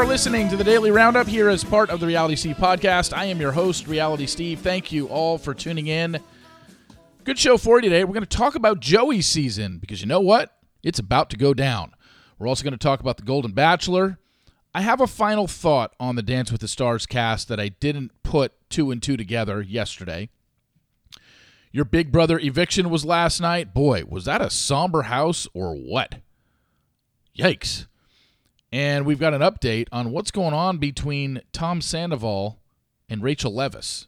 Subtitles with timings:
[0.00, 3.14] Are listening to the Daily Roundup here as part of the Reality Steve podcast.
[3.14, 4.60] I am your host, Reality Steve.
[4.60, 6.18] Thank you all for tuning in.
[7.24, 8.04] Good show for you today.
[8.04, 10.56] We're going to talk about Joey's season because you know what?
[10.82, 11.92] It's about to go down.
[12.38, 14.18] We're also going to talk about The Golden Bachelor.
[14.74, 18.10] I have a final thought on the Dance with the Stars cast that I didn't
[18.22, 20.30] put two and two together yesterday.
[21.72, 23.74] Your Big Brother eviction was last night.
[23.74, 26.22] Boy, was that a somber house or what?
[27.38, 27.86] Yikes.
[28.72, 32.60] And we've got an update on what's going on between Tom Sandoval
[33.08, 34.06] and Rachel Leviss.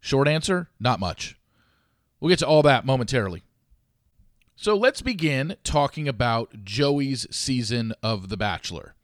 [0.00, 1.38] Short answer not much.
[2.20, 3.42] We'll get to all that momentarily.
[4.56, 8.94] So let's begin talking about Joey's season of The Bachelor.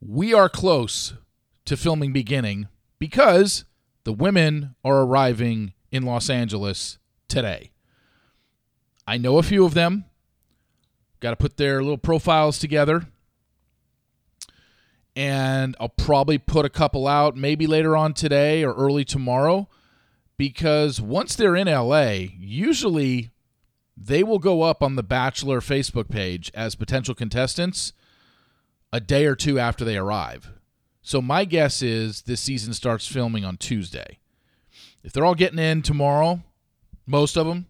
[0.00, 1.14] We are close
[1.66, 2.68] to filming beginning
[2.98, 3.64] because
[4.04, 7.70] the women are arriving in Los Angeles today.
[9.06, 10.06] I know a few of them.
[11.20, 13.06] Got to put their little profiles together
[15.14, 19.68] and I'll probably put a couple out maybe later on today or early tomorrow
[20.36, 23.30] because once they're in LA, usually
[23.96, 27.92] they will go up on the Bachelor Facebook page as potential contestants
[28.92, 30.52] a day or two after they arrive.
[31.02, 34.18] So my guess is this season starts filming on Tuesday.
[35.02, 36.42] If they're all getting in tomorrow,
[37.06, 37.66] most of them,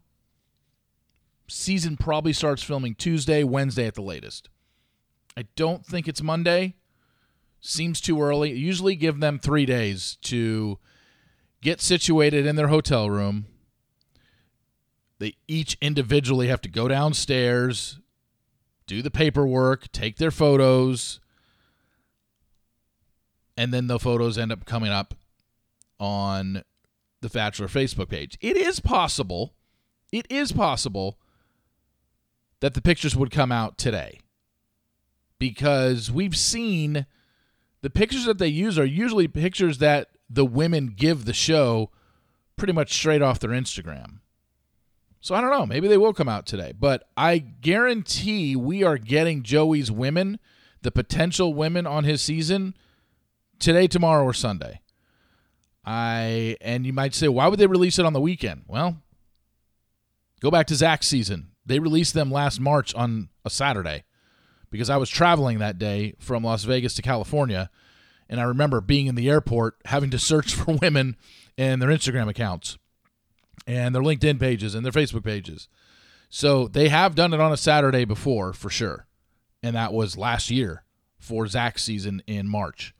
[1.48, 4.48] season probably starts filming Tuesday, Wednesday at the latest.
[5.36, 6.74] I don't think it's Monday
[7.62, 8.52] seems too early.
[8.52, 10.78] Usually give them three days to
[11.62, 13.46] get situated in their hotel room.
[15.18, 18.00] They each individually have to go downstairs,
[18.86, 21.20] do the paperwork, take their photos,
[23.56, 25.14] and then the photos end up coming up
[26.00, 26.64] on
[27.20, 28.36] the Bachelor Facebook page.
[28.40, 29.54] It is possible,
[30.10, 31.20] it is possible
[32.58, 34.18] that the pictures would come out today
[35.38, 37.06] because we've seen
[37.82, 41.90] the pictures that they use are usually pictures that the women give the show
[42.56, 44.20] pretty much straight off their Instagram.
[45.20, 45.66] So I don't know.
[45.66, 46.72] Maybe they will come out today.
[46.78, 50.38] But I guarantee we are getting Joey's women,
[50.82, 52.74] the potential women on his season,
[53.58, 54.80] today, tomorrow, or Sunday.
[55.84, 58.62] I and you might say, why would they release it on the weekend?
[58.68, 58.98] Well,
[60.40, 61.48] go back to Zach's season.
[61.66, 64.04] They released them last March on a Saturday
[64.72, 67.70] because I was traveling that day from Las Vegas to California.
[68.28, 71.16] And I remember being in the airport having to search for women
[71.56, 72.78] and their Instagram accounts
[73.66, 75.68] and their LinkedIn pages and their Facebook pages.
[76.30, 79.06] So they have done it on a Saturday before for sure.
[79.62, 80.82] And that was last year
[81.18, 82.94] for Zach's season in March.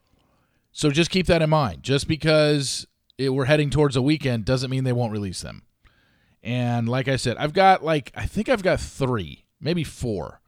[0.70, 1.82] So just keep that in mind.
[1.82, 5.62] Just because it, we're heading towards a weekend doesn't mean they won't release them.
[6.42, 10.41] And like I said, I've got like, I think I've got three, maybe four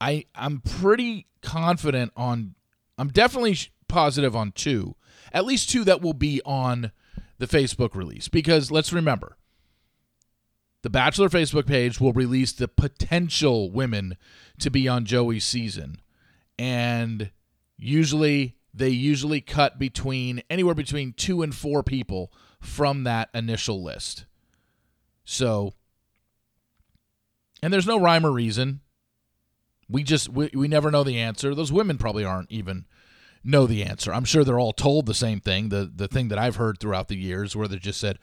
[0.00, 2.54] I I'm pretty confident on
[2.96, 3.56] I'm definitely
[3.88, 4.94] positive on two.
[5.32, 6.92] At least two that will be on
[7.38, 9.36] the Facebook release because let's remember
[10.82, 14.16] the Bachelor Facebook page will release the potential women
[14.58, 16.00] to be on Joey's season.
[16.58, 17.30] And
[17.76, 24.26] usually they usually cut between anywhere between 2 and 4 people from that initial list.
[25.24, 25.74] So
[27.62, 28.80] and there's no rhyme or reason
[29.88, 31.54] we just we, we never know the answer.
[31.54, 32.86] Those women probably aren't even
[33.44, 34.12] know the answer.
[34.12, 35.68] I'm sure they're all told the same thing.
[35.70, 38.18] The the thing that I've heard throughout the years where they just said,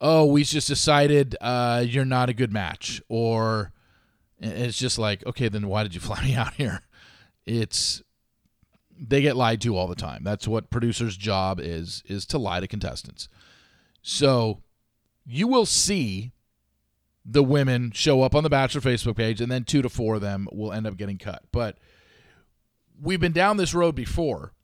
[0.00, 3.72] "Oh, we just decided uh, you're not a good match," or
[4.40, 6.82] it's just like, okay, then why did you fly me out here?
[7.46, 8.02] It's
[9.00, 10.24] they get lied to all the time.
[10.24, 13.28] That's what producers' job is is to lie to contestants.
[14.02, 14.62] So
[15.26, 16.32] you will see
[17.30, 20.22] the women show up on the Bachelor Facebook page, and then two to four of
[20.22, 21.42] them will end up getting cut.
[21.52, 21.76] But
[23.00, 24.54] we've been down this road before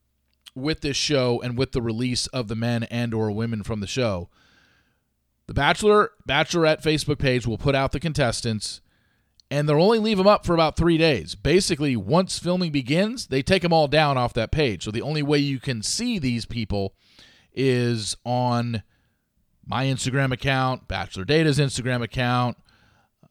[0.54, 3.86] with this show and with the release of the men and or women from the
[3.86, 4.30] show.
[5.46, 8.80] The Bachelor Bachelorette Facebook page will put out the contestants
[9.50, 11.34] and they'll only leave them up for about three days.
[11.34, 14.84] Basically, once filming begins, they take them all down off that page.
[14.84, 16.94] So the only way you can see these people
[17.52, 18.82] is on
[19.66, 22.56] my Instagram account, Bachelor Data's Instagram account.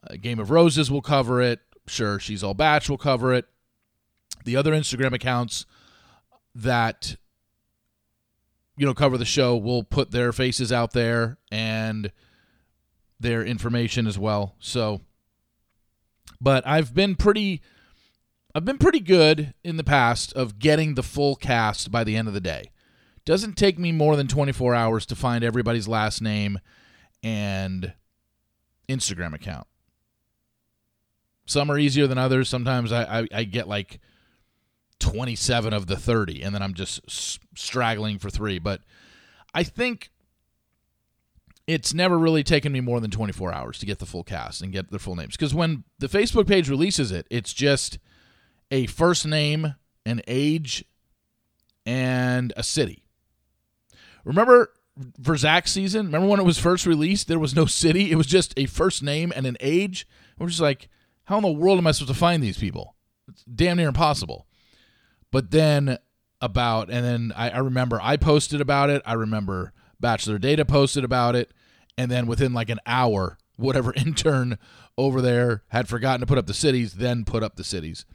[0.09, 1.59] Uh, Game of Roses will cover it.
[1.87, 3.45] Sure, She's All Batch will cover it.
[4.45, 5.65] The other Instagram accounts
[6.55, 7.15] that
[8.77, 12.11] you know cover the show will put their faces out there and
[13.19, 14.55] their information as well.
[14.59, 15.01] So
[16.43, 17.61] but I've been pretty
[18.53, 22.27] I've been pretty good in the past of getting the full cast by the end
[22.27, 22.71] of the day.
[23.25, 26.59] Doesn't take me more than 24 hours to find everybody's last name
[27.23, 27.93] and
[28.89, 29.67] Instagram account.
[31.45, 32.49] Some are easier than others.
[32.49, 33.99] Sometimes I, I, I get like
[34.99, 38.59] 27 of the 30, and then I'm just s- straggling for three.
[38.59, 38.81] But
[39.53, 40.09] I think
[41.67, 44.71] it's never really taken me more than 24 hours to get the full cast and
[44.71, 45.35] get their full names.
[45.35, 47.99] Because when the Facebook page releases it, it's just
[48.71, 50.83] a first name, an age,
[51.85, 53.02] and a city.
[54.23, 54.71] Remember
[55.21, 56.07] for Zach's season?
[56.07, 57.27] Remember when it was first released?
[57.27, 58.11] There was no city.
[58.11, 60.07] It was just a first name and an age.
[60.37, 60.89] We're just like,
[61.25, 62.95] how in the world am I supposed to find these people?
[63.27, 64.47] It's damn near impossible.
[65.31, 65.97] But then
[66.41, 69.01] about, and then I, I remember I posted about it.
[69.05, 71.51] I remember Bachelor Data posted about it.
[71.97, 74.57] And then within like an hour, whatever intern
[74.97, 78.05] over there had forgotten to put up the cities, then put up the cities.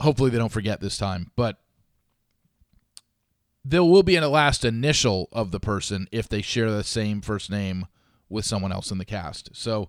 [0.00, 1.30] Hopefully they don't forget this time.
[1.36, 1.58] But
[3.64, 7.50] there will be a last initial of the person if they share the same first
[7.50, 7.86] name
[8.28, 9.50] with someone else in the cast.
[9.54, 9.88] So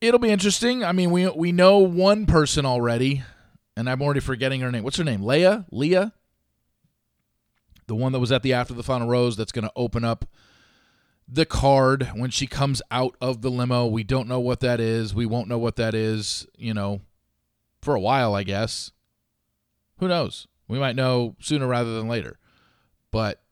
[0.00, 0.84] it'll be interesting.
[0.84, 3.22] I mean, we we know one person already
[3.76, 4.84] and I'm already forgetting her name.
[4.84, 5.22] What's her name?
[5.22, 5.66] Leah?
[5.70, 6.12] Leah?
[7.86, 10.26] The one that was at the After the Final Rose that's going to open up
[11.28, 13.86] the card when she comes out of the limo.
[13.86, 15.14] We don't know what that is.
[15.14, 17.00] We won't know what that is, you know,
[17.80, 18.92] for a while, I guess.
[19.98, 20.46] Who knows?
[20.68, 22.38] We might know sooner rather than later.
[23.12, 23.42] But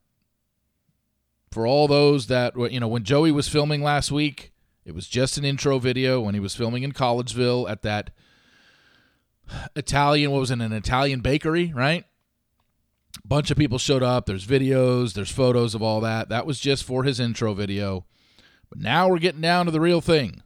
[1.53, 4.53] for all those that, you know, when Joey was filming last week,
[4.85, 8.11] it was just an intro video when he was filming in Collegeville at that
[9.77, 12.05] Italian, what was it, an Italian bakery, right?
[13.17, 14.27] A Bunch of people showed up.
[14.27, 16.29] There's videos, there's photos of all that.
[16.29, 18.07] That was just for his intro video.
[18.69, 20.43] But now we're getting down to the real thing.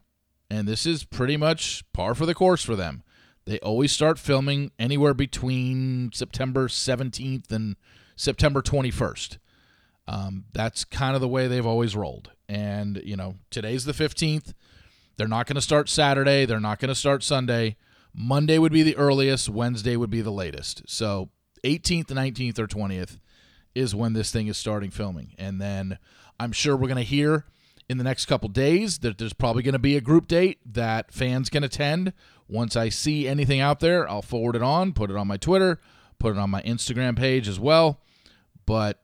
[0.51, 3.03] And this is pretty much par for the course for them.
[3.45, 7.77] They always start filming anywhere between September 17th and
[8.17, 9.39] September 21st.
[10.07, 12.31] Um, that's kind of the way they've always rolled.
[12.49, 14.53] And, you know, today's the 15th.
[15.17, 16.45] They're not going to start Saturday.
[16.45, 17.77] They're not going to start Sunday.
[18.15, 20.83] Monday would be the earliest, Wednesday would be the latest.
[20.87, 21.31] So
[21.65, 23.19] 18th, 19th, or 20th
[23.75, 25.35] is when this thing is starting filming.
[25.37, 25.99] And then
[26.39, 27.45] I'm sure we're going to hear
[27.89, 31.13] in the next couple days that there's probably going to be a group date that
[31.13, 32.13] fans can attend.
[32.49, 35.81] Once I see anything out there, I'll forward it on, put it on my Twitter,
[36.19, 38.01] put it on my Instagram page as well.
[38.67, 39.01] But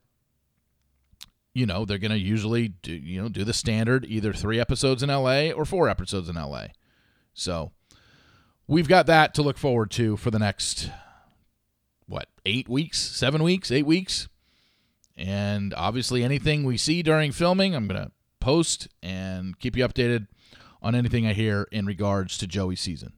[1.53, 5.03] you know, they're going to usually do, you know, do the standard either 3 episodes
[5.03, 6.67] in LA or 4 episodes in LA.
[7.35, 7.73] So,
[8.71, 10.89] we've got that to look forward to for the next
[12.07, 14.29] what eight weeks seven weeks eight weeks
[15.17, 20.29] and obviously anything we see during filming i'm going to post and keep you updated
[20.81, 23.12] on anything i hear in regards to joey's season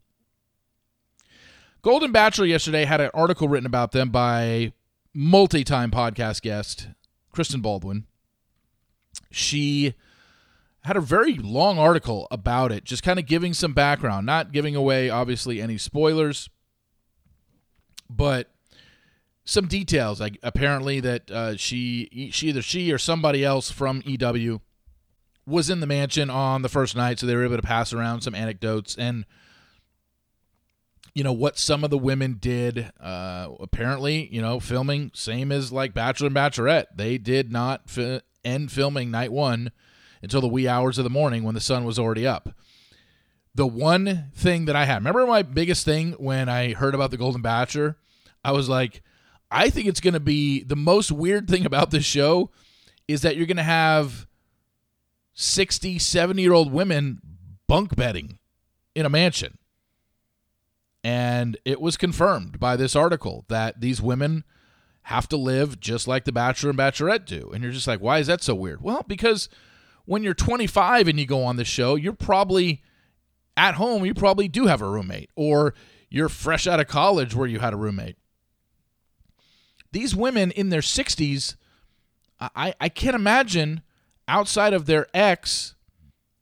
[1.83, 4.73] golden bachelor yesterday had an article written about them by
[5.15, 6.89] multi-time podcast guest
[7.33, 8.07] kristen baldwin
[9.31, 9.95] she
[10.85, 14.75] had a very long article about it, just kind of giving some background, not giving
[14.75, 16.51] away, obviously, any spoilers,
[18.11, 18.51] but
[19.45, 20.21] some details.
[20.21, 24.61] Like apparently that uh, she, she either she or somebody else from EW
[25.47, 28.23] was in the mansion on the first night, so they were able to pass around
[28.23, 29.25] some anecdotes and
[31.15, 32.91] you know what some of the women did.
[33.01, 36.87] Uh, apparently, you know, filming same as like Bachelor and Bachelorette.
[36.95, 39.73] They did not fi- end filming night one
[40.23, 42.55] until the wee hours of the morning when the sun was already up.
[43.55, 47.19] The one thing that I had, remember my biggest thing when I heard about the
[47.19, 47.97] Golden Bachelor?
[48.43, 49.03] I was like,
[49.51, 52.51] I think it's going to be the most weird thing about this show
[53.07, 54.27] is that you're going to have
[55.35, 57.21] 60, 70 year old women
[57.67, 58.39] bunk bedding
[58.95, 59.59] in a mansion.
[61.05, 64.45] And it was confirmed by this article that these women
[65.07, 67.51] have to live just like the Bachelor and Bachelorette do.
[67.53, 68.83] And you're just like, why is that so weird?
[68.83, 69.49] Well, because
[70.05, 72.83] when you're 25 and you go on the show, you're probably
[73.57, 75.75] at home, you probably do have a roommate, or
[76.09, 78.17] you're fresh out of college where you had a roommate.
[79.91, 81.57] These women in their 60s,
[82.41, 83.83] I, I can't imagine
[84.27, 85.75] outside of their ex,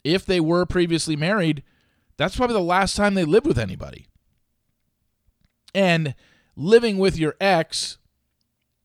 [0.03, 1.63] if they were previously married,
[2.17, 4.07] that's probably the last time they lived with anybody.
[5.73, 6.15] And
[6.55, 7.97] living with your ex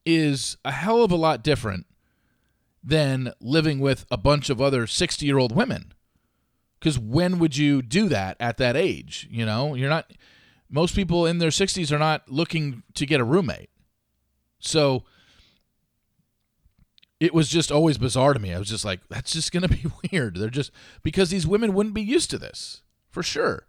[0.04, 1.86] is a hell of a lot different
[2.82, 5.92] than living with a bunch of other 60 year old women.
[6.78, 9.26] Because when would you do that at that age?
[9.30, 10.12] You know, you're not,
[10.70, 13.70] most people in their 60s are not looking to get a roommate.
[14.60, 15.04] So
[17.18, 18.52] it was just always bizarre to me.
[18.52, 20.36] I was just like, that's just going to be weird.
[20.36, 20.70] They're just,
[21.02, 23.66] because these women wouldn't be used to this for sure.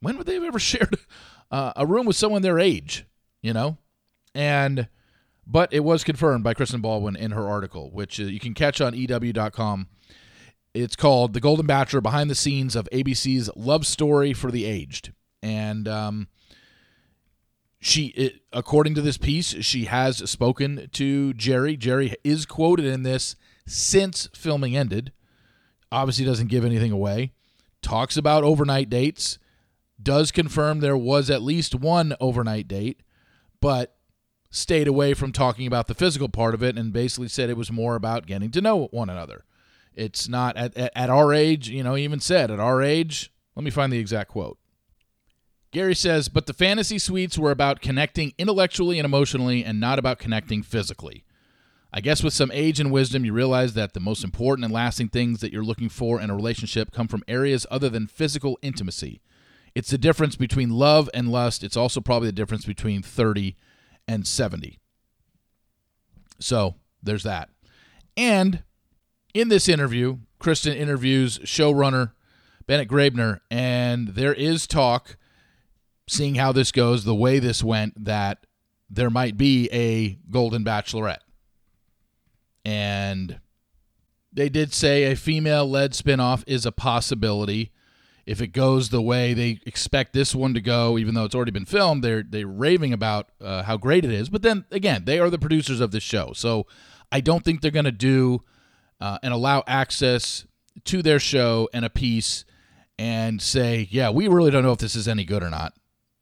[0.00, 0.98] When would they have ever shared
[1.54, 3.06] uh, a room with someone their age,
[3.40, 3.78] you know?
[4.34, 4.88] And,
[5.46, 8.80] but it was confirmed by Kristen Baldwin in her article, which uh, you can catch
[8.80, 9.86] on EW.com.
[10.74, 15.12] It's called The Golden Bachelor Behind the Scenes of ABC's Love Story for the Aged.
[15.44, 16.26] And um,
[17.78, 21.76] she, it, according to this piece, she has spoken to Gerry.
[21.76, 25.12] Gerry is quoted in this since filming ended.
[25.92, 27.30] Obviously, doesn't give anything away.
[27.80, 29.38] Talks about overnight dates.
[30.02, 33.02] Does confirm there was at least one overnight date,
[33.60, 33.96] but
[34.50, 37.72] stayed away from talking about the physical part of it and basically said it was
[37.72, 39.44] more about getting to know one another.
[39.94, 43.32] It's not at, at, at our age, you know, even said at our age.
[43.56, 44.58] Let me find the exact quote.
[45.72, 50.20] Gary says, but the fantasy suites were about connecting intellectually and emotionally and not about
[50.20, 51.24] connecting physically.
[51.92, 55.08] I guess with some age and wisdom, you realize that the most important and lasting
[55.08, 59.20] things that you're looking for in a relationship come from areas other than physical intimacy.
[59.74, 61.64] It's the difference between love and lust.
[61.64, 63.56] It's also probably the difference between 30
[64.06, 64.78] and 70.
[66.38, 67.50] So there's that.
[68.16, 68.62] And
[69.32, 72.12] in this interview, Kristen interviews showrunner
[72.66, 75.16] Bennett Graebner, and there is talk
[76.08, 78.46] seeing how this goes, the way this went, that
[78.88, 81.22] there might be a Golden Bachelorette.
[82.64, 83.40] And
[84.32, 87.72] they did say a female led spinoff is a possibility.
[88.26, 91.50] If it goes the way they expect this one to go, even though it's already
[91.50, 94.28] been filmed, they're they're raving about uh, how great it is.
[94.28, 96.66] But then again, they are the producers of this show, so
[97.12, 98.42] I don't think they're going to do
[99.00, 100.46] uh, and allow access
[100.84, 102.44] to their show and a piece
[102.98, 105.74] and say, yeah, we really don't know if this is any good or not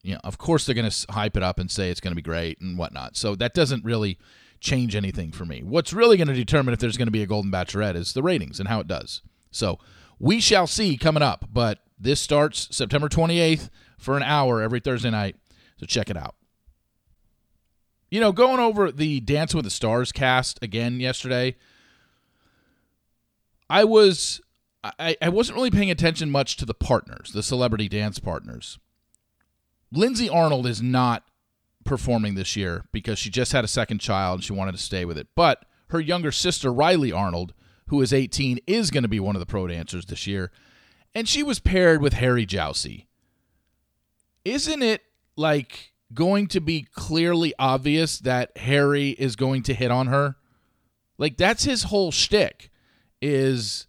[0.03, 2.15] you know, of course they're going to hype it up and say it's going to
[2.15, 3.15] be great and whatnot.
[3.15, 4.19] So that doesn't really
[4.59, 5.63] change anything for me.
[5.63, 8.21] What's really going to determine if there's going to be a Golden Bachelorette is the
[8.21, 9.21] ratings and how it does.
[9.49, 9.79] So
[10.19, 11.45] we shall see coming up.
[11.51, 15.35] But this starts September 28th for an hour every Thursday night.
[15.77, 16.35] So check it out.
[18.09, 21.55] You know, going over the Dance with the Stars cast again yesterday,
[23.69, 24.39] I was
[24.83, 28.77] I, I wasn't really paying attention much to the partners, the celebrity dance partners.
[29.91, 31.23] Lindsay Arnold is not
[31.85, 35.05] performing this year because she just had a second child and she wanted to stay
[35.05, 35.27] with it.
[35.35, 37.53] But her younger sister, Rylee Arnold,
[37.87, 40.51] who is 18, is going to be one of the pro dancers this year.
[41.15, 43.05] And she was paired with Harry Jowsey.
[44.43, 45.03] Isn't it
[45.35, 50.35] like going to be clearly obvious that Harry is going to hit on her?
[51.17, 52.71] Like that's his whole shtick
[53.21, 53.87] is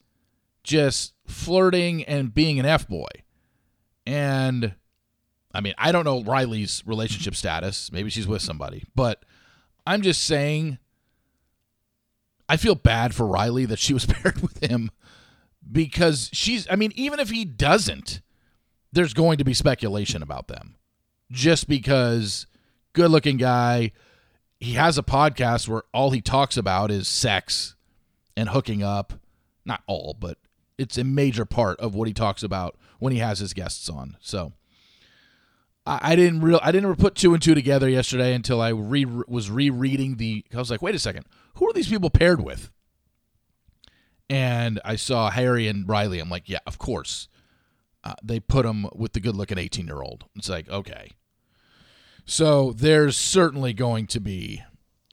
[0.63, 3.09] just flirting and being an F boy.
[4.07, 4.75] And
[5.55, 7.91] I mean, I don't know Rylee's relationship status.
[7.91, 9.25] Maybe she's with somebody, but
[9.87, 10.79] I'm just saying
[12.49, 14.91] I feel bad for Rylee that she was paired with him
[15.71, 18.21] because she's, I mean, even if he doesn't,
[18.93, 20.77] there's going to be speculation about them
[21.31, 22.47] just because
[22.93, 23.93] good looking guy.
[24.61, 27.75] He has a podcast where all he talks about is sex
[28.37, 29.15] and hooking up.
[29.67, 30.39] Not all, but
[30.79, 34.17] it's a major part of what he talks about when he has his guests on.
[34.21, 34.53] So,
[35.87, 39.05] I, I didn't real I didn't put two and two together yesterday until I re
[39.05, 40.45] was rereading the.
[40.55, 42.71] I was like, wait a second, who are these people paired with?
[44.31, 46.21] And I saw Harry and Rylee.
[46.21, 47.29] I'm like, yeah, of course.
[48.03, 50.25] Uh, they put them with the good-looking 18-year-old.
[50.37, 51.11] It's like, okay.
[52.27, 54.63] So there's certainly going to be,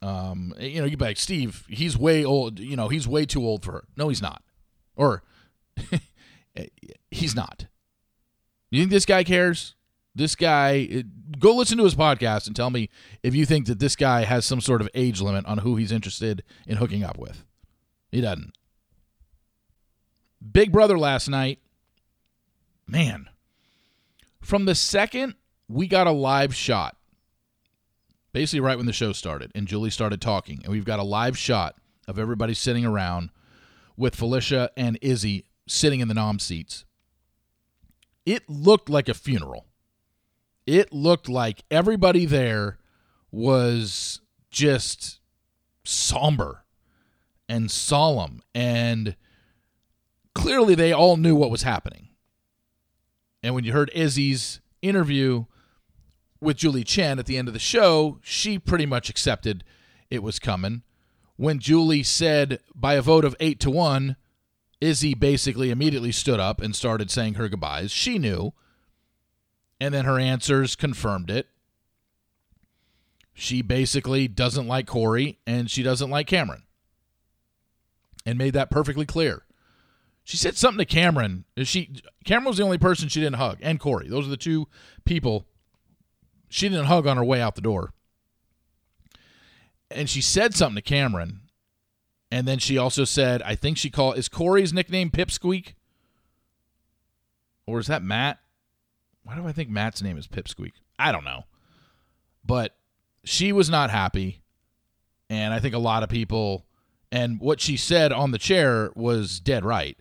[0.02, 1.66] um, you know, you like Steve.
[1.70, 2.60] He's way old.
[2.60, 3.84] You know, he's way too old for her.
[3.98, 4.44] No, he's not.
[4.96, 5.24] Or
[7.12, 7.68] he's not.
[8.70, 9.76] You think this guy cares?
[10.14, 11.04] This guy,
[11.40, 12.90] go listen to his podcast and tell me
[13.24, 15.92] if you think that this guy has some sort of age limit on who he's
[15.92, 17.46] interested in hooking up with.
[18.12, 18.52] He doesn't.
[20.42, 21.60] Big Brother last night,
[22.88, 23.30] man,
[24.42, 25.36] from the second
[25.68, 26.98] we got a live shot,
[28.34, 31.38] basically right when the show started, and Julie started talking, and we've got a live
[31.38, 31.76] shot
[32.08, 33.30] of everybody sitting around
[33.96, 36.86] with Felicia and Izzy sitting in the nom seats.
[38.26, 39.66] It looked like a funeral
[40.66, 42.78] it looked like everybody there
[43.32, 45.20] was just
[45.84, 46.64] somber
[47.50, 49.16] and solemn and
[50.34, 52.10] clearly they all knew what was happening.
[53.44, 55.46] And when you heard Izzy's interview
[56.40, 59.64] with Julie Chen at the end of the show, she pretty much accepted
[60.10, 60.84] it was coming.
[61.38, 64.16] When Julie said by a vote of 8 to 1,
[64.80, 67.92] Izzy basically immediately stood up and started saying her goodbyes.
[67.92, 68.54] She knew
[69.82, 71.48] and then her answers confirmed it.
[73.34, 76.64] She basically doesn't like Cory and she doesn't like Cameron.
[78.24, 79.42] And made that perfectly clear.
[80.24, 81.46] She said something to Cameron.
[81.64, 84.08] She Cameron was the only person she didn't hug, and Cory.
[84.08, 84.68] Those are the two
[85.06, 85.48] people
[86.50, 87.94] she didn't hug on her way out the door.
[89.90, 91.42] And she said something to Cameron.
[92.30, 95.74] And then she also said, I think she called is Cory's nickname Pipsqueak?
[97.66, 98.40] Or is that Matt?
[99.24, 100.74] Why do I think Matt's name is Pipsqueak?
[100.98, 101.46] I don't know.
[102.46, 102.76] But
[103.24, 104.42] she was not happy.
[105.30, 106.66] And I think a lot of people,
[107.12, 109.98] and what she said on the chair was dead right.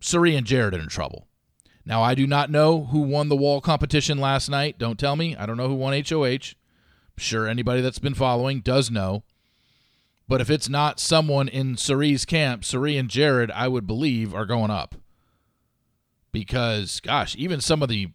[0.00, 1.26] Cirie and Jared are in trouble.
[1.84, 4.78] Now, I do not know who won the wall competition last night.
[4.78, 5.36] Don't tell me.
[5.36, 6.24] I don't know who won HOH.
[6.26, 9.22] I'm sure anybody that's been following does know.
[10.28, 14.46] But if it's not someone in Cirie's camp, Cirie and Jared, I would believe, are
[14.46, 14.96] going up.
[16.32, 18.08] Because, gosh, even some of the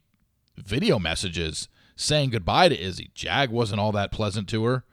[0.57, 3.11] video messages saying goodbye to Izzy.
[3.13, 4.83] Jag wasn't all that pleasant to her.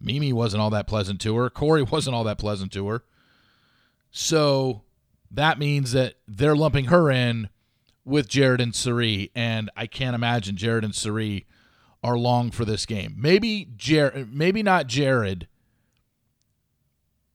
[0.00, 1.48] Mimi wasn't all that pleasant to her.
[1.48, 3.04] Cory wasn't all that pleasant to her.
[4.10, 4.82] So
[5.30, 7.48] that means that they're lumping her in
[8.04, 11.46] with Jared and Cirie, and I can't imagine Jared and Cirie
[12.02, 13.16] are long for this game.
[13.18, 15.48] Maybe Jared, maybe not Jared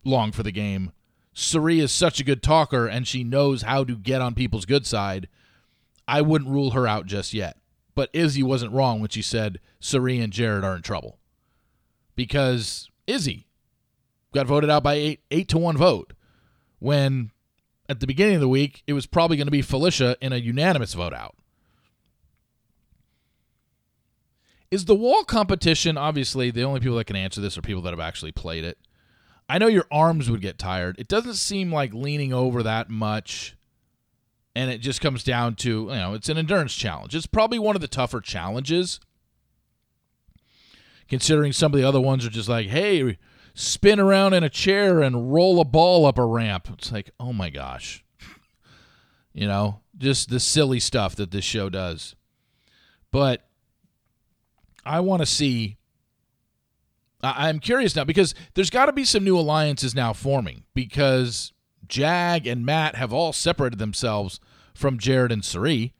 [0.06, 0.92] long for the game.
[1.34, 4.86] Cirie is such a good talker and she knows how to get on people's good
[4.86, 5.28] side.
[6.08, 7.58] I wouldn't rule her out just yet.
[7.96, 11.20] But Izzy wasn't wrong when she said Cirie and Jared are in trouble.
[12.16, 13.48] Because Izzy
[14.34, 16.14] got voted out by eight eight to one vote.
[16.80, 17.31] When
[17.92, 20.38] at the beginning of the week it was probably going to be Felicia in a
[20.38, 21.36] unanimous vote out.
[24.72, 27.92] Is the wall competition obviously the only people that can answer this are people that
[27.92, 28.78] have actually played it?
[29.50, 30.96] I know your arms would get tired.
[30.98, 33.58] It doesn't seem like leaning over that much.
[34.56, 37.14] And it just comes down to, you know, it's an endurance challenge.
[37.14, 39.02] It's probably one of the tougher challenges.
[41.10, 43.18] Considering some of the other ones are just like, hey,
[43.54, 46.68] spin around in a chair and roll a ball up a ramp.
[46.74, 48.04] It's like, oh my gosh.
[49.34, 52.16] you know, just the silly stuff that this show does.
[53.12, 53.48] But
[54.86, 55.78] I want to see
[57.24, 61.54] I'm curious now because there's got to be some new alliances now forming because
[61.88, 64.40] Jag and Matt have all separated themselves
[64.74, 65.94] from Jared and Cirie.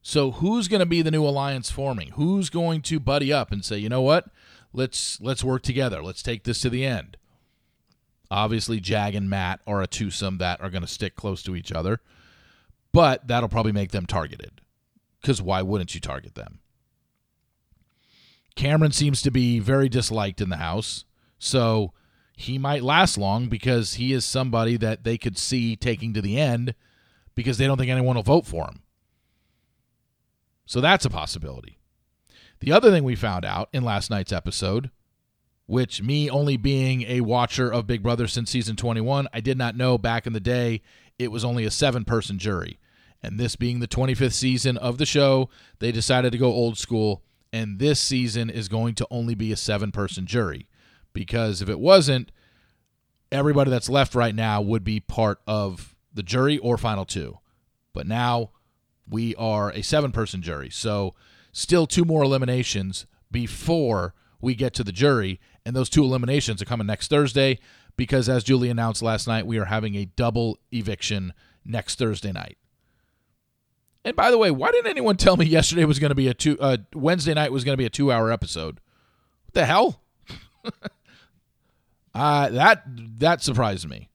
[0.00, 2.08] So who's going to be the new alliance forming?
[2.12, 4.26] Who's going to buddy up and say, you know what,
[4.72, 6.02] let's let's work together.
[6.02, 7.16] Let's take this to the end.
[8.30, 11.70] Obviously, Jag and Matt are a twosome that are going to stick close to each
[11.70, 12.00] other,
[12.92, 14.62] but that'll probably make them targeted.
[15.20, 16.60] Because why wouldn't you target them?
[18.56, 21.04] Cameron seems to be very disliked in the House.
[21.38, 21.92] So
[22.36, 26.38] he might last long because he is somebody that they could see taking to the
[26.38, 26.74] end
[27.34, 28.82] because they don't think anyone will vote for him.
[30.66, 31.78] So that's a possibility.
[32.62, 34.92] The other thing we found out in last night's episode,
[35.66, 39.76] which me only being a watcher of Big Brother since season 21, I did not
[39.76, 40.80] know back in the day
[41.18, 42.78] it was only a seven person jury.
[43.20, 47.24] And this being the 25th season of the show, they decided to go old school
[47.52, 50.68] and this season is going to only be a seven person jury.
[51.12, 52.30] Because if it wasn't
[53.32, 57.40] everybody that's left right now would be part of the jury or final two.
[57.92, 58.50] But now
[59.08, 60.70] we are a seven person jury.
[60.70, 61.16] So
[61.52, 66.66] still two more eliminations before we get to the jury and those two eliminations are
[66.66, 67.58] coming next thursday
[67.96, 71.32] because as julie announced last night we are having a double eviction
[71.64, 72.58] next thursday night
[74.04, 76.34] and by the way, why didn't anyone tell me yesterday was going to be a
[76.34, 78.80] two uh, Wednesday night was going to be a two hour episode?
[79.44, 80.02] What the hell?
[82.14, 82.82] uh, that
[83.18, 84.08] that surprised me.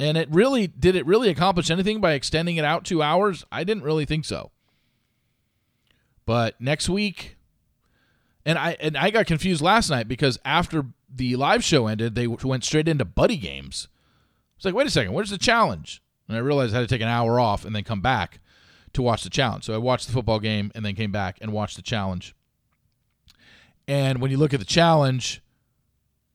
[0.00, 3.44] And it really did it really accomplish anything by extending it out two hours?
[3.52, 4.50] I didn't really think so.
[6.28, 7.38] But next week,
[8.44, 12.26] and I and I got confused last night because after the live show ended, they
[12.26, 13.88] went straight into buddy games.
[14.54, 16.02] It's like, wait a second, where's the challenge?
[16.28, 18.40] And I realized I had to take an hour off and then come back
[18.92, 19.64] to watch the challenge.
[19.64, 22.34] So I watched the football game and then came back and watched the challenge.
[23.86, 25.40] And when you look at the challenge,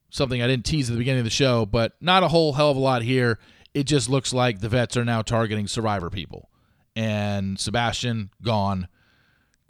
[0.09, 2.71] something I didn't tease at the beginning of the show, but not a whole hell
[2.71, 3.37] of a lot here.
[3.75, 6.49] It just looks like the vets are now targeting survivor people.
[6.95, 8.87] And Sebastian gone.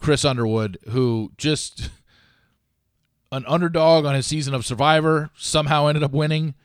[0.03, 1.89] Chris Underwood, who just
[3.31, 6.55] an underdog on his season of Survivor, somehow ended up winning.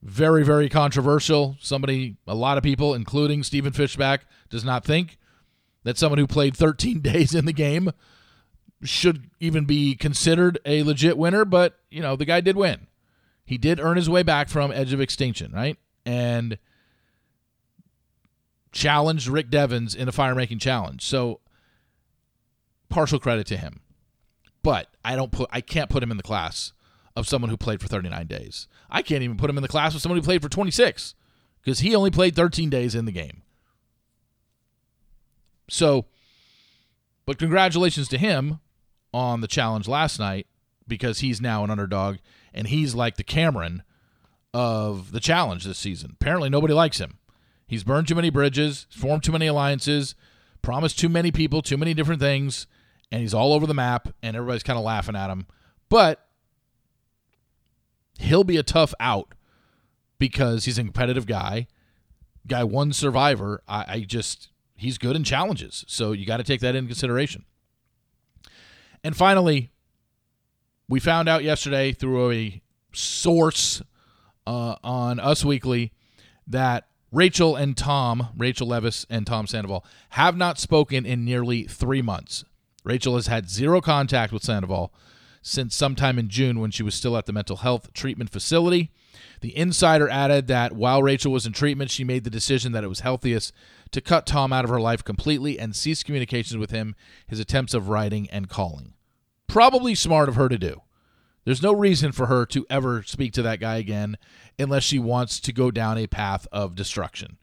[0.00, 1.56] Very, very controversial.
[1.60, 5.18] Somebody, a lot of people, including Stephen Fishbach, does not think
[5.82, 7.90] that someone who played 13 days in the game
[8.84, 12.86] should even be considered a legit winner, but you know, the guy did win.
[13.44, 15.78] He did earn his way back from Edge of Extinction, right?
[16.06, 16.58] And
[18.70, 21.04] challenged Rick Devens in a fire making challenge.
[21.04, 21.40] So
[22.92, 23.80] partial credit to him.
[24.62, 26.72] But I don't put I can't put him in the class
[27.16, 28.68] of someone who played for 39 days.
[28.90, 31.14] I can't even put him in the class of someone who played for 26
[31.62, 33.42] because he only played 13 days in the game.
[35.68, 36.06] So,
[37.26, 38.60] but congratulations to him
[39.12, 40.46] on the challenge last night
[40.86, 42.16] because he's now an underdog
[42.54, 43.82] and he's like the Cameron
[44.54, 46.16] of the challenge this season.
[46.20, 47.18] Apparently, nobody likes him.
[47.66, 50.14] He's burned too many bridges, formed too many alliances,
[50.60, 52.66] promised too many people too many different things,
[53.12, 55.46] and he's all over the map, and everybody's kind of laughing at him.
[55.90, 56.26] But
[58.18, 59.34] he'll be a tough out
[60.18, 61.66] because he's a competitive guy.
[62.46, 63.62] Guy won Survivor.
[63.68, 67.44] I, I just he's good in challenges, so you got to take that into consideration.
[69.04, 69.70] And finally,
[70.88, 72.62] we found out yesterday through a
[72.94, 73.82] source
[74.46, 75.92] uh, on Us Weekly
[76.46, 82.00] that Rachel and Tom, Rachel Leviss and Tom Sandoval, have not spoken in nearly three
[82.00, 82.44] months.
[82.84, 84.92] Rachel has had zero contact with Sandoval
[85.42, 88.90] since sometime in June when she was still at the mental health treatment facility.
[89.40, 92.88] The insider added that while Rachel was in treatment, she made the decision that it
[92.88, 93.52] was healthiest
[93.90, 96.94] to cut Tom out of her life completely and cease communications with him,
[97.26, 98.94] his attempts of writing and calling.
[99.48, 100.82] Probably smart of her to do.
[101.44, 104.16] There's no reason for her to ever speak to that guy again
[104.58, 107.36] unless she wants to go down a path of destruction.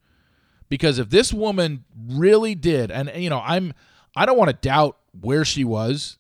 [0.69, 3.73] Because if this woman really did, and you know, I'm
[4.15, 6.17] I don't want to doubt where she was.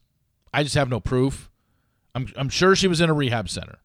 [0.53, 1.49] I just have no proof.
[2.15, 3.79] I'm I'm sure she was in a rehab center.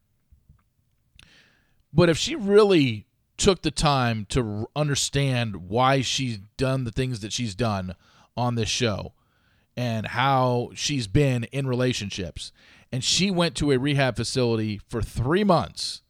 [1.93, 7.33] But if she really took the time to understand why she's done the things that
[7.33, 7.95] she's done
[8.35, 9.13] on this show
[9.77, 12.51] and how she's been in relationships
[12.91, 16.01] and she went to a rehab facility for three months.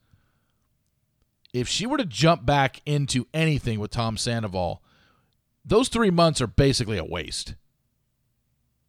[1.53, 4.83] If she were to jump back into anything with Tom Sandoval,
[5.63, 7.55] those three months are basically a waste.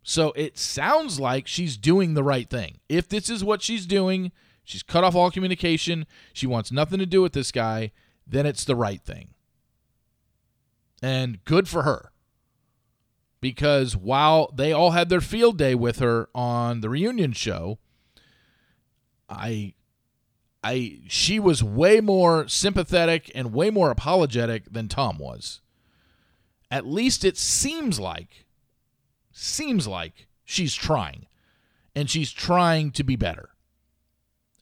[0.08, 2.78] So it sounds like she's doing the right thing.
[2.88, 4.30] If this is what she's doing,
[4.62, 7.90] she's cut off all communication, she wants nothing to do with this guy,
[8.24, 9.30] then it's the right thing.
[11.02, 12.12] And good for her.
[13.40, 17.80] Because while they all had their field day with her on the reunion show,
[19.28, 19.74] I
[20.62, 25.62] I she was way more sympathetic and way more apologetic than Tom was.
[26.70, 28.45] At least it seems like
[29.36, 31.26] seems like she's trying
[31.94, 33.50] and she's trying to be better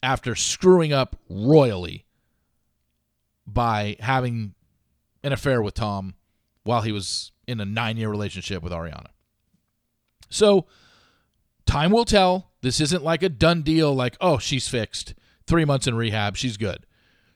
[0.03, 2.05] after screwing up royally
[3.47, 4.55] by having
[5.23, 6.15] an affair with Tom
[6.65, 9.09] while he was in a 9-year relationship with Ariana.
[10.29, 10.67] So,
[11.67, 12.51] time will tell.
[12.61, 15.15] This isn't like a done deal, like, oh, she's fixed.
[15.47, 16.85] Three months in rehab, she's good.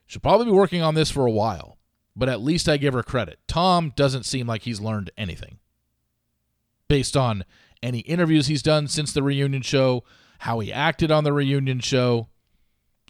[0.07, 1.79] She'll probably be working on this for a while,
[2.16, 3.38] but at least I give her credit.
[3.46, 5.59] Tom doesn't seem like he's learned anything
[6.88, 7.44] based on
[7.83, 10.05] any interviews he's done since the reunion show,
[10.40, 12.29] how he acted on the reunion show.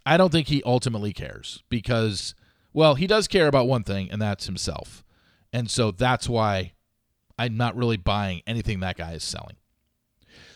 [0.04, 2.34] I don't think he ultimately cares because,
[2.72, 5.04] well, he does care about one thing, and that's himself.
[5.52, 6.72] And so that's why
[7.38, 9.56] I'm not really buying anything that guy is selling.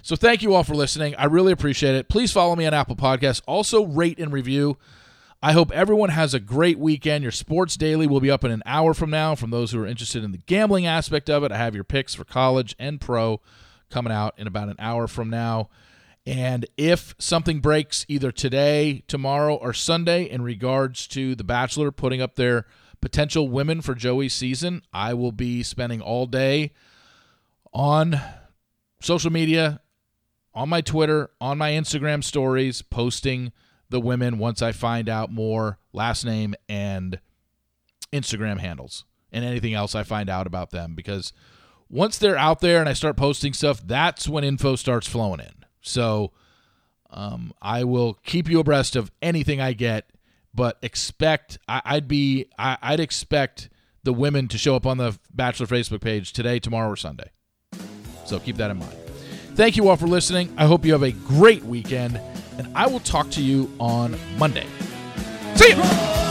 [0.02, 1.14] So thank you all for listening.
[1.14, 2.08] I really appreciate it.
[2.08, 3.42] Please follow me on Apple Podcasts.
[3.46, 4.76] Also, rate and review.
[5.44, 7.24] I hope everyone has a great weekend.
[7.24, 9.34] Your Sports Daily will be up in an hour from now.
[9.34, 12.14] From those who are interested in the gambling aspect of it, I have your picks
[12.14, 13.40] for college and pro
[13.90, 15.68] coming out in about an hour from now.
[16.24, 22.22] And if something breaks either today, tomorrow, or Sunday in regards to The Bachelor putting
[22.22, 22.64] up their
[23.00, 26.70] potential women for Joey's season, I will be spending all day
[27.74, 28.20] on
[29.00, 29.80] social media
[30.54, 33.50] on my Twitter, on my Instagram stories, posting
[33.92, 37.20] the women once I find out more last name and
[38.12, 41.32] Instagram handles and anything else I find out about them because
[41.88, 45.64] once they're out there and I start posting stuff, that's when info starts flowing in.
[45.82, 46.32] So
[47.10, 50.10] um, I will keep you abreast of anything I get,
[50.54, 53.68] but expect I, would be I, I'd expect
[54.04, 57.30] the women to show up on the Bachelor Facebook page today, tomorrow, or Sunday.
[58.24, 58.96] So keep that in mind.
[59.54, 60.52] Thank you all for listening.
[60.56, 62.18] I hope you have a great weekend,
[62.58, 64.66] and I will talk to you on Monday.
[65.54, 66.21] See you.